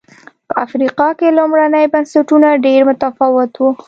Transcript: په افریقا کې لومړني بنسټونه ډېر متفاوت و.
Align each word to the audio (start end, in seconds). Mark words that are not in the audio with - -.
په 0.47 0.53
افریقا 0.65 1.07
کې 1.19 1.35
لومړني 1.37 1.85
بنسټونه 1.93 2.47
ډېر 2.65 2.81
متفاوت 2.89 3.51
و. 3.57 3.61